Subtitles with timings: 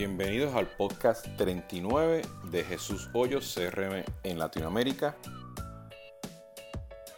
[0.00, 5.14] Bienvenidos al podcast 39 de Jesús Hoyos CRM en Latinoamérica.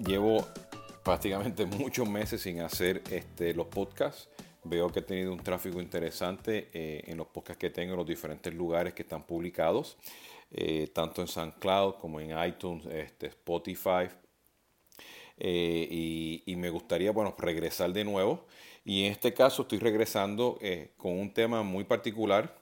[0.01, 0.45] Llevo
[1.05, 4.29] prácticamente muchos meses sin hacer este, los podcasts.
[4.65, 8.07] Veo que he tenido un tráfico interesante eh, en los podcasts que tengo en los
[8.09, 9.97] diferentes lugares que están publicados,
[10.51, 14.09] eh, tanto en SoundCloud como en iTunes, este, Spotify.
[15.39, 18.45] Eh, y, me gustaría bueno, regresar de nuevo.
[18.85, 20.59] Y en este caso estoy regresando
[20.97, 22.61] con un tema muy particular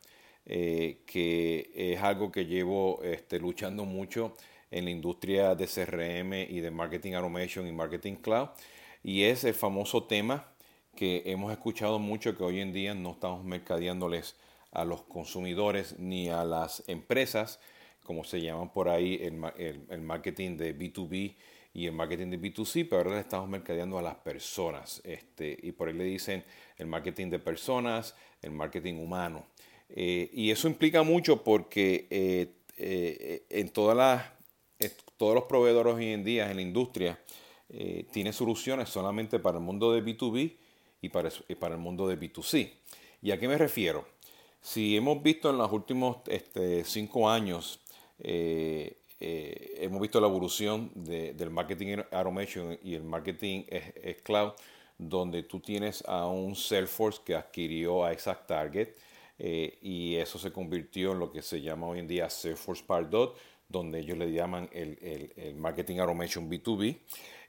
[0.50, 4.34] que es algo que llevo este, luchando mucho
[4.70, 8.48] en la industria de CRM y de Marketing Automation y Marketing Cloud.
[9.02, 10.52] Y es el famoso tema
[10.96, 14.36] que hemos escuchado mucho que hoy en día no estamos mercadeándoles
[14.72, 17.60] a los consumidores ni a las empresas,
[18.04, 21.36] como se llaman por ahí el, el, marketing de B2B
[21.74, 25.00] y el marketing de B2C, pero ahora le estamos mercadeando a las personas.
[25.04, 26.44] Este, y por ahí le dicen
[26.76, 29.46] el marketing de personas, el marketing humano.
[29.94, 34.24] Eh, y eso implica mucho porque eh, eh, en todas las
[35.16, 37.20] todos los proveedores hoy en día en la industria
[38.10, 40.56] tienen soluciones solamente para el mundo de B2B
[41.02, 42.72] y para, para el mundo de B2C.
[43.20, 44.08] ¿Y a qué me refiero?
[44.62, 47.80] Si hemos visto en los últimos este, cinco años,
[48.18, 53.64] hemos visto la evolución del marketing automation y el marketing
[54.22, 54.52] cloud,
[54.96, 58.88] donde tú tienes a un Salesforce que adquirió a Exact Target
[59.42, 63.38] y eso se convirtió en lo que se llama hoy en día Salesforce Pardot,
[63.70, 64.98] donde ellos le llaman el,
[65.36, 66.98] el, Marketing Automation B2B.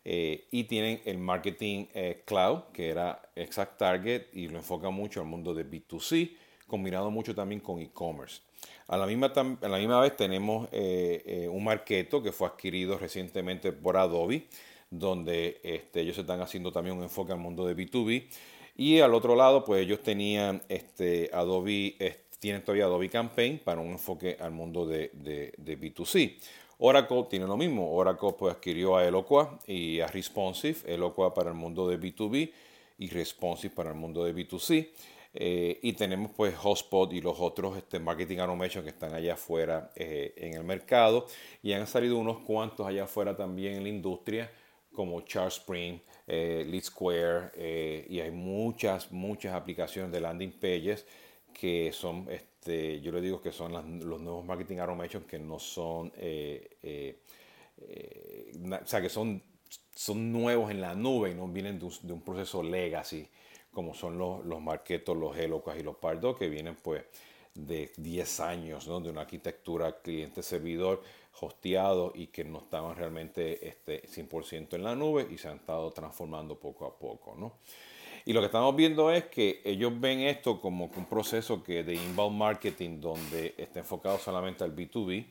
[0.03, 5.19] Eh, y tienen el Marketing eh, Cloud, que era Exact Target, y lo enfoca mucho
[5.19, 6.31] al mundo de B2C,
[6.65, 8.41] combinado mucho también con e-commerce.
[8.87, 14.47] A a la misma vez tenemos eh, un Marketo que fue adquirido recientemente por Adobe,
[14.89, 18.27] donde este, ellos están haciendo también un enfoque al mundo de B2B.
[18.81, 21.95] Y al otro lado, pues ellos tenían este, Adobe
[22.39, 26.39] tienen todavía Adobe Campaign para un enfoque al mundo de, B2C.
[26.79, 27.93] Oracle tiene lo mismo.
[27.93, 30.79] Oracle pues adquirió a Eloqua y a Responsive.
[30.87, 32.51] Eloqua para el mundo de B2B
[32.97, 34.89] y Responsive para el mundo de B2C.
[35.35, 39.91] Eh, y tenemos pues Hotspot y los otros este, marketing automation que están allá afuera
[39.95, 41.27] eh, en el mercado.
[41.61, 44.49] Y han salido unos cuantos allá afuera también en la industria
[44.93, 51.05] como ChartSpring, eh, Lead Square y hay muchas, muchas aplicaciones de landing pages
[51.53, 56.11] que son, este, yo le digo que son los nuevos marketing automation que no son,
[56.15, 57.19] eh, eh,
[57.77, 58.51] eh,
[58.83, 59.41] o sea, que son,
[59.93, 63.27] son nuevos en la nube y no vienen de un, proceso legacy,
[63.71, 67.03] como son los, los marketos, los Helocas y los Pardo, que vienen pues
[67.53, 68.99] de 10 años, ¿no?
[69.01, 71.01] de una arquitectura cliente-servidor
[71.39, 75.91] hosteado y que no estaban realmente este, 100% en la nube y se han estado
[75.91, 77.35] transformando poco a poco.
[77.35, 77.53] ¿no?
[78.25, 81.95] Y lo que estamos viendo es que ellos ven esto como un proceso que de
[81.95, 85.25] inbound marketing donde está enfocado solamente al B2B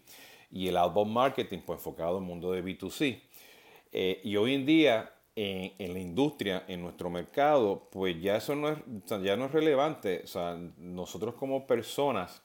[0.53, 3.21] y el outbound marketing pues enfocado al mundo de B2C.
[3.93, 8.57] Eh, y hoy en día en, en, la industria, en nuestro mercado, pues ya eso
[8.57, 8.79] no es,
[9.23, 10.23] ya no es relevante.
[10.25, 12.43] O sea, nosotros como personas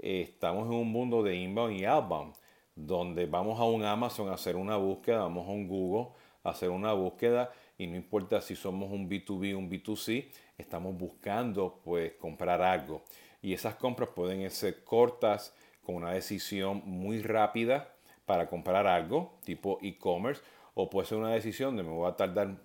[0.00, 2.34] eh, estamos en un mundo de inbound y outbound,
[2.76, 6.08] donde vamos a un Amazon a hacer una búsqueda, vamos a un Google
[6.42, 10.96] a hacer una búsqueda y no importa si somos un B2B o un B2C, estamos
[10.96, 13.02] buscando pues comprar algo.
[13.42, 17.94] Y esas compras pueden ser cortas con una decisión muy rápida
[18.26, 20.42] para comprar algo, tipo e-commerce,
[20.74, 22.56] o puede ser una decisión de me voy a tardar,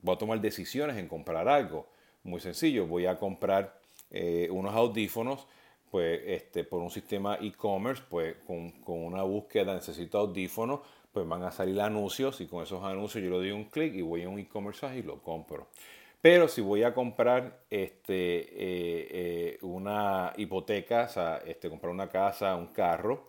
[0.00, 1.88] voy a tomar decisiones en comprar algo.
[2.22, 3.80] Muy sencillo, voy a comprar
[4.10, 5.46] eh, unos audífonos,
[5.92, 10.80] pues este, por un sistema e-commerce, pues con, con, una búsqueda necesito audífonos,
[11.12, 14.00] pues van a salir anuncios y con esos anuncios yo le doy un clic y
[14.00, 15.68] voy a un e-commerce y lo compro.
[16.22, 22.08] Pero si voy a comprar este, eh, eh, una hipoteca, o sea, este, comprar una
[22.08, 23.28] casa, un carro,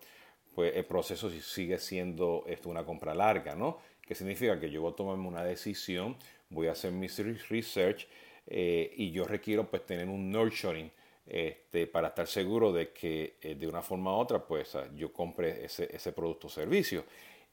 [0.56, 3.79] pues el proceso sigue siendo esto, una compra larga, ¿no?
[4.02, 6.16] Que significa que yo voy a tomarme una decisión,
[6.50, 8.07] voy a hacer mi research
[8.47, 10.90] eh, y yo requiero pues tener un nurturing
[11.25, 16.11] este, para estar seguro de que de una forma u otra pues yo compre ese,
[16.11, 17.03] producto o servicio.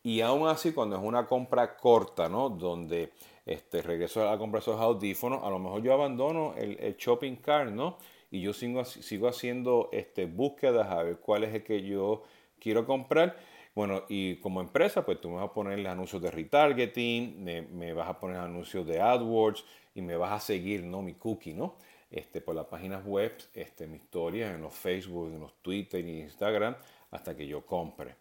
[0.03, 2.49] Y aún así, cuando es una compra corta, ¿no?
[2.49, 3.11] Donde
[3.45, 7.99] este, regreso a comprar esos audífonos, a lo mejor yo abandono el, shopping cart, ¿no?
[8.31, 12.23] Y yo sigo, sigo haciendo este, búsquedas a ver cuál es el que yo
[12.59, 13.37] quiero comprar.
[13.75, 18.09] Bueno, y como empresa, pues tú me vas a poner anuncios de retargeting, me, vas
[18.09, 19.65] a poner anuncios de AdWords
[19.95, 21.03] y me vas a seguir, ¿no?
[21.03, 21.77] Mi cookie, ¿no?
[22.11, 26.21] Este, por las páginas web, este, mi historia en los Facebook, en los Twitter y
[26.21, 26.77] Instagram,
[27.11, 28.17] hasta que yo compre.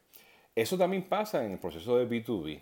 [0.53, 2.61] Eso también pasa en el proceso de B2B.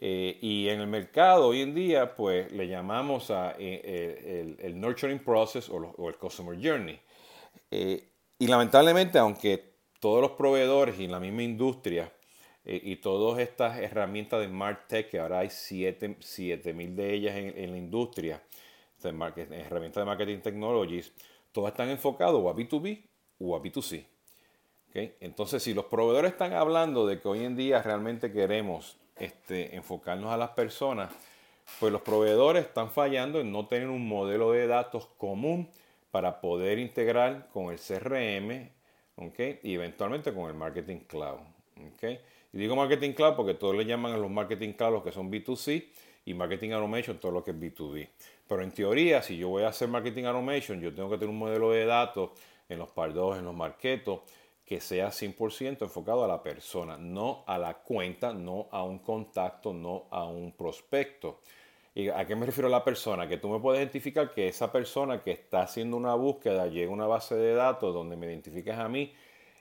[0.00, 5.20] Eh, y en el mercado hoy en día, pues le llamamos a, eh, el, nurturing
[5.20, 6.98] process o, el customer journey.
[7.70, 8.08] Eh,
[8.38, 9.68] y lamentablemente, aunque
[10.00, 12.12] todos los proveedores y la misma industria
[12.64, 17.76] eh, y todas estas herramientas de MarTech, que ahora hay 7000 de ellas en, la
[17.76, 18.42] industria,
[19.04, 21.12] herramientas de marketing technologies,
[21.52, 23.02] todas están enfocadas o a B2B
[23.38, 24.04] o a B2C.
[25.20, 30.32] Entonces, si los proveedores están hablando de que hoy en día realmente queremos este, enfocarnos
[30.32, 31.12] a las personas,
[31.78, 35.70] pues los proveedores están fallando en no tener un modelo de datos común
[36.10, 38.70] para poder integrar con el CRM
[39.62, 41.40] y eventualmente con el Marketing Cloud.
[42.52, 45.30] Y digo Marketing Cloud porque todos le llaman a los Marketing Cloud los que son
[45.30, 45.86] B2C
[46.28, 48.08] y Marketing Automation todo lo que es B2B.
[48.46, 51.38] Pero en teoría, si yo voy a hacer Marketing Automation, yo tengo que tener un
[51.38, 52.30] modelo de datos
[52.68, 54.20] en los pardos, en los marketos,
[54.62, 59.72] que sea 100% enfocado a la persona, no a la cuenta, no a un contacto,
[59.72, 61.40] no a un prospecto.
[61.94, 63.26] ¿Y a qué me refiero a la persona?
[63.26, 66.94] Que tú me puedes identificar que esa persona que está haciendo una búsqueda llega a
[66.94, 69.14] una base de datos donde me identificas a mí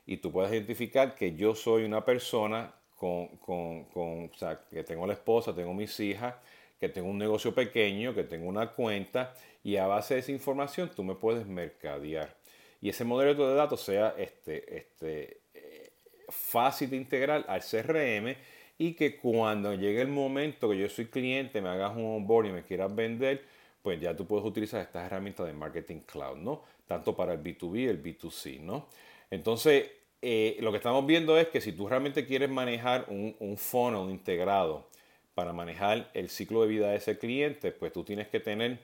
[0.06, 4.84] y tú puedes identificar que yo soy una persona con, con, con o sea, que
[4.84, 6.36] tengo la esposa, tengo mis hijas,
[6.80, 9.34] que tengo un negocio pequeño, que tengo una cuenta
[9.64, 12.36] y a base de esa información tú me puedes mercadear
[12.82, 15.92] y ese modelo de datos sea este, este, eh,
[16.30, 18.36] fácil de integrar al CRM
[18.78, 22.56] y que cuando llegue el momento que yo soy cliente, me hagas un onboarding y
[22.56, 23.44] me quieras vender,
[23.82, 26.64] pues ya tú puedes utilizar estas herramientas de marketing cloud, ¿no?
[26.86, 28.88] Tanto para el B2B y el B2C, ¿no?
[29.32, 29.90] Entonces,
[30.22, 34.12] eh, lo que estamos viendo es que si tú realmente quieres manejar un, un funnel
[34.12, 34.88] integrado
[35.38, 38.80] para manejar el ciclo de vida de ese cliente, pues tú tienes que tener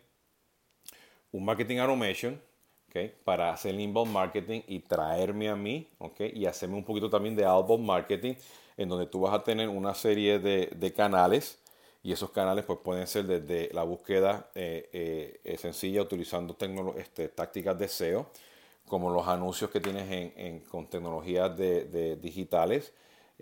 [1.32, 2.40] un marketing automation,
[3.24, 5.90] para hacer inbound marketing y traerme a mí
[6.32, 8.36] y hacerme un poquito también de outbound marketing
[8.78, 11.58] en donde tú vas a tener una serie de, canales
[12.04, 16.56] y esos canales pues pueden ser desde la búsqueda eh, eh, sencilla utilizando
[17.00, 18.30] este, tácticas de SEO
[18.88, 22.94] como los anuncios que tienes en, con tecnologías de, digitales,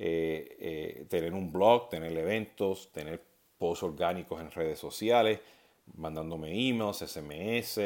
[0.03, 3.21] eh, tener un blog, tener eventos, tener
[3.57, 5.39] posts orgánicos en redes sociales,
[5.95, 7.80] mandándome emails, SMS,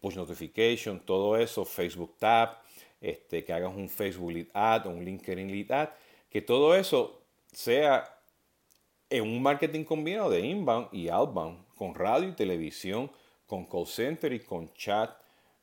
[0.00, 2.58] push notification, todo eso, Facebook Tab,
[3.00, 5.88] este, que hagas un Facebook Lead Ad, un LinkedIn Lead Ad,
[6.30, 7.20] que todo eso
[7.52, 8.14] sea
[9.10, 13.10] en un marketing combinado de inbound y outbound, con radio y televisión,
[13.46, 15.10] con call center y con chat.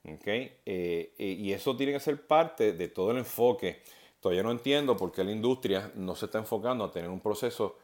[0.04, 0.58] ¿okay?
[0.66, 3.82] Eh, eh, y eso tiene que ser parte de todo el enfoque.
[4.22, 7.76] Todavía no entiendo por qué la industria no se está enfocando a tener un proceso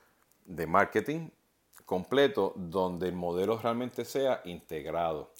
[0.45, 1.29] de marketing
[1.83, 5.31] completo donde el modelo realmente sea integrado.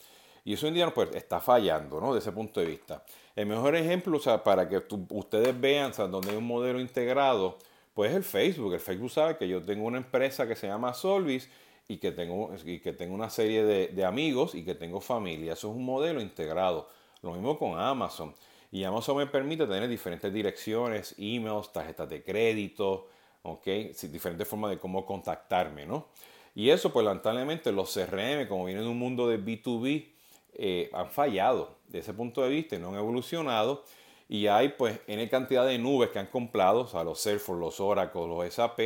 [0.44, 2.14] Y eso en día pues, está fallando, ¿no?
[2.14, 3.04] De ese punto de vista.
[3.36, 6.80] El mejor ejemplo, o sea, para que ustedes vean, o sea, donde hay un modelo
[6.80, 7.58] integrado,
[7.94, 8.74] pues es el Facebook.
[8.74, 11.50] El Facebook sabe que yo tengo una empresa que se llama Solvis
[11.88, 15.54] y que tengo, y que tengo una serie de, de amigos y que tengo familia.
[15.54, 16.90] Eso es un modelo integrado.
[17.22, 18.34] Lo mismo con Amazon.
[18.72, 23.08] Y Amazon me permite tener diferentes direcciones, emails, tarjetas de crédito,
[23.44, 23.66] ¿ok?
[24.04, 26.08] diferentes formas de cómo contactarme, ¿no?
[26.54, 30.08] Y eso, pues lamentablemente, los CRM, como vienen de un mundo de B2B,
[30.54, 33.84] eh, han fallado de ese punto de vista, no han evolucionado
[34.28, 37.80] y hay pues N cantidad de nubes que han comprado, o sea, los Salesforce, los
[37.80, 38.80] Oracle, los SAP,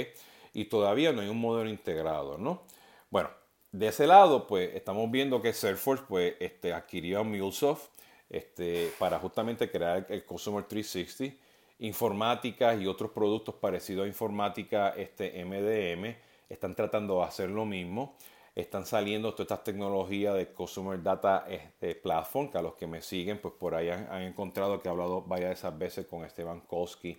[0.53, 2.63] y todavía no hay un modelo integrado, ¿no?
[3.09, 3.29] Bueno,
[3.71, 7.89] de ese lado, pues estamos viendo que Salesforce pues, este, adquirió a MuleSoft
[8.31, 11.35] este, para justamente crear el Customer 360,
[11.79, 16.15] informática y otros productos parecidos a informática este, MDM
[16.49, 18.15] están tratando de hacer lo mismo
[18.55, 23.01] están saliendo todas estas tecnologías de Customer Data este, Platform, que a los que me
[23.01, 26.61] siguen, pues por ahí han, encontrado que he hablado varias de esas veces con Esteban
[26.61, 27.17] Koski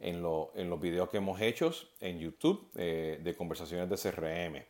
[0.00, 4.64] en, en los videos que hemos hecho en YouTube eh, de conversaciones de CRM.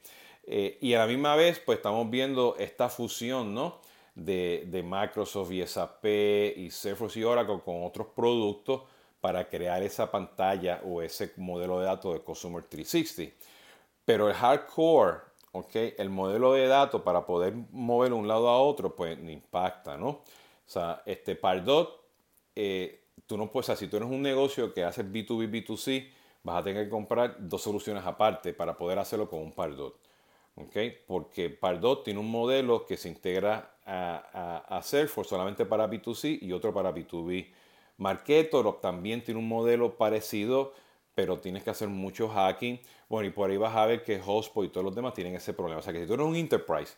[0.45, 3.81] Eh, y a la misma vez, pues estamos viendo esta fusión, ¿no?
[4.15, 6.05] De, de Microsoft y SAP
[6.57, 8.83] y Salesforce y Oracle con otros productos
[9.21, 13.35] para crear esa pantalla o ese modelo de datos de Customer 360.
[14.05, 15.95] Pero el hardcore ¿okay?
[15.99, 20.09] el modelo de datos para poder moverlo de un lado a otro, pues impacta, ¿no?
[20.09, 20.23] O
[20.67, 22.05] sea, este Pardot,
[22.57, 26.11] eh, tú no puedes, o si tú eres un negocio que hace B2B, B2C,
[26.43, 29.99] vas a tener que comprar dos soluciones aparte para poder hacerlo con un Pardot.
[30.57, 30.97] ¿Okay?
[31.07, 36.53] Porque Pardot tiene un modelo que se integra a, a, Salesforce solamente para B2C y
[36.53, 37.53] otro para B2B.
[37.99, 40.73] Marketo también tiene un modelo parecido
[41.15, 42.81] pero tienes que hacer mucho hacking.
[43.09, 45.53] Bueno, y por ahí vas a ver que Hotspot y todos los demás tienen ese
[45.53, 45.81] problema.
[45.81, 46.95] O sea que si tú eres un enterprise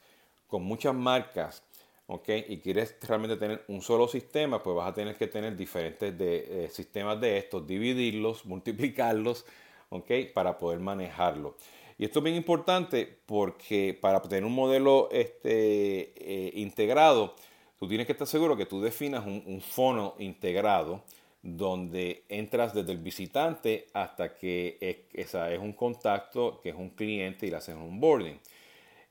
[0.46, 1.62] con muchas marcas,
[2.06, 2.28] ¿ok?
[2.48, 6.64] Y quieres realmente tener un solo sistema, pues vas a tener que tener diferentes de,
[6.64, 9.44] eh, sistemas de estos, dividirlos, multiplicarlos,
[9.90, 10.10] ¿ok?
[10.32, 11.56] Para poder manejarlo.
[11.98, 17.34] Y esto es bien importante porque para tener un modelo este, eh, integrado,
[17.78, 21.02] tú tienes que estar seguro que tú definas un, un fono integrado
[21.44, 26.88] donde entras desde el visitante hasta que es, esa es un contacto, que es un
[26.88, 28.40] cliente y le haces un boarding.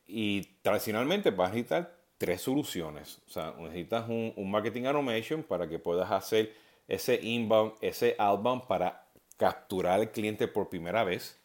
[0.07, 3.19] Y tradicionalmente vas a necesitar tres soluciones.
[3.27, 6.51] O sea, necesitas un, un, marketing automation para que puedas hacer
[6.87, 9.05] ese inbound, ese outbound para
[9.37, 11.39] capturar al cliente por primera vez.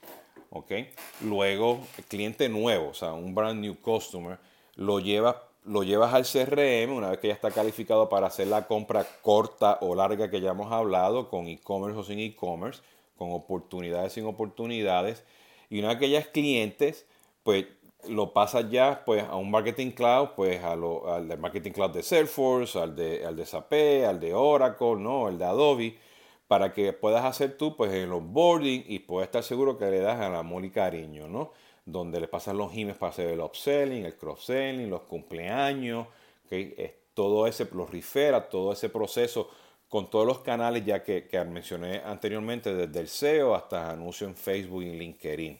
[0.50, 0.72] ¿Ok?
[1.22, 4.38] Luego, cliente nuevo, o sea, un brand new customer,
[4.76, 8.66] lo llevas lo llevas al CRM una vez que ya está calificado para hacer la
[8.66, 12.80] compra corta o larga que ya hemos hablado, con e-commerce o sin e-commerce,
[13.16, 15.24] con oportunidades sin oportunidades.
[15.68, 17.06] Y una vez que ya es clientes,
[17.42, 17.66] pues
[18.08, 22.96] lo pasas ya pues, a un marketing cloud, pues al marketing cloud de Salesforce, al
[22.96, 23.72] de, al de SAP,
[24.08, 25.28] al de Oracle, ¿no?
[25.28, 25.98] el de Adobe,
[26.48, 30.20] para que puedas hacer tú pues el onboarding y puedas estar seguro que le das
[30.20, 31.52] al amor y cariño, ¿no?
[31.84, 36.06] donde le pasan los emails para hacer el upselling, el cross-selling, los cumpleaños,
[36.50, 37.88] es todo ese, los
[38.50, 39.50] todo ese proceso
[39.88, 44.36] con todos los canales ya que, que, mencioné anteriormente, desde el SEO hasta anuncios en
[44.36, 45.58] Facebook y LinkedIn.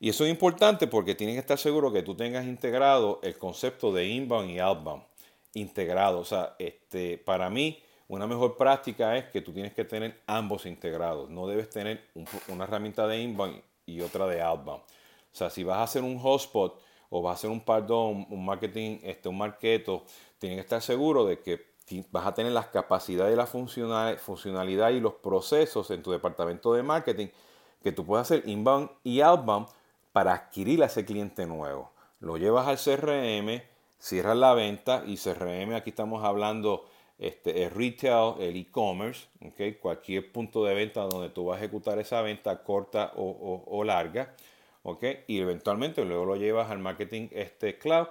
[0.00, 3.92] Y eso es importante porque tienes que estar seguro que tú tengas integrado el concepto
[3.92, 5.02] de inbound y outbound
[5.54, 6.20] integrado.
[6.20, 10.64] O sea, este, para mí, una mejor práctica es que tú tienes que tener ambos
[10.66, 11.28] integrados.
[11.28, 12.02] No debes tener
[12.48, 14.82] una herramienta de inbound y otra de outbound.
[14.82, 18.44] O sea, si vas a hacer un hotspot o vas a hacer un pardon, un
[18.44, 20.04] marketing, este, un marketo,
[20.38, 21.68] tienes que estar seguro de que
[22.10, 26.82] vas a tener las capacidades y la funcionalidad y los procesos en tu departamento de
[26.82, 27.28] marketing
[27.82, 29.68] que tú puedes hacer inbound y outbound
[30.12, 31.92] para adquirir a ese cliente nuevo.
[32.20, 33.62] Lo llevas al CRM,
[33.98, 36.86] cierras la venta y CRM, aquí estamos hablando
[37.18, 39.74] este, el retail, el e-commerce, ¿okay?
[39.74, 44.34] cualquier punto de venta donde tú vas a ejecutar esa venta corta o, o larga
[45.26, 48.08] y eventualmente luego lo llevas al marketing este cloud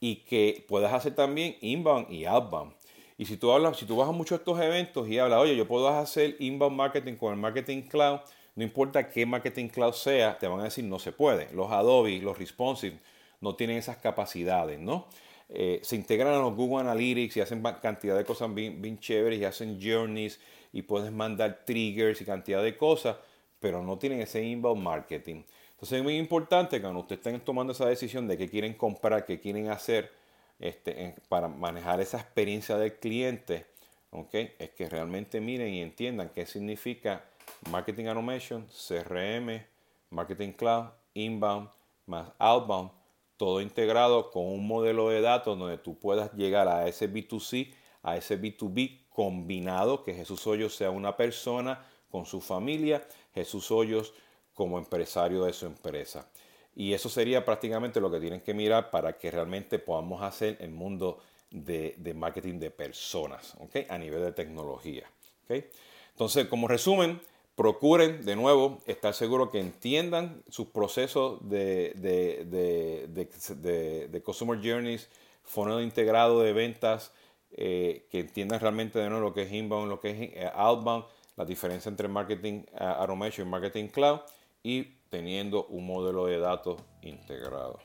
[0.00, 2.72] y que puedas hacer también inbound y outbound.
[3.16, 5.56] Y si tú hablas, si tú vas a muchos de estos eventos y hablas, oye,
[5.56, 8.20] yo puedo hacer inbound marketing con el marketing cloud,
[8.54, 11.52] no importa qué marketing cloud sea, te van a decir no se puede.
[11.52, 12.98] Los Adobe, los responsive
[13.40, 15.06] no tienen esas capacidades, ¿no?
[15.50, 19.40] Eh, se integran a los Google Analytics y hacen cantidad de cosas bien, bien chéveres
[19.40, 20.38] y hacen journeys
[20.72, 23.16] y puedes mandar triggers y cantidad de cosas,
[23.58, 25.42] pero no tienen ese inbound marketing.
[25.70, 29.40] Entonces es muy importante cuando ustedes estén tomando esa decisión de qué quieren comprar, qué
[29.40, 30.12] quieren hacer
[30.58, 33.66] este, para manejar esa experiencia del cliente,
[34.10, 34.52] ¿okay?
[34.58, 37.24] es que realmente miren y entiendan qué significa
[37.70, 39.62] Marketing Automation, CRM,
[40.10, 41.68] Marketing Cloud, Inbound,
[42.06, 42.90] más Outbound,
[43.38, 48.16] todo integrado con un modelo de datos donde tú puedas llegar a ese B2C, a
[48.18, 54.12] ese B2B combinado, que Jesús Hoyos sea una persona con su familia, Jesús Hoyos
[54.52, 56.28] como empresario de su empresa.
[56.74, 60.70] Y eso sería prácticamente lo que tienen que mirar para que realmente podamos hacer el
[60.70, 63.86] mundo de, marketing de personas, ¿okay?
[63.88, 65.10] a nivel de tecnología.
[65.48, 67.20] Entonces, como resumen,
[67.58, 73.08] procuren de nuevo estar seguros que entiendan sus procesos de, de,
[74.08, 75.08] de Customer Journeys,
[75.42, 77.12] funnel integrado de ventas,
[77.50, 81.04] eh, que entiendan realmente de nuevo lo que es inbound, lo que es eh, outbound,
[81.34, 84.20] la diferencia entre marketing uh, y marketing cloud
[84.62, 87.80] y teniendo un modelo de datos integrado.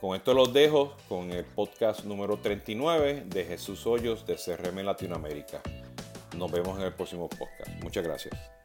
[0.00, 5.60] Con esto los dejo con el podcast número 39 de Jesús Hoyos de CRM Latinoamérica.
[6.36, 7.82] Nos vemos en el próximo podcast.
[7.82, 8.57] Muchas gracias.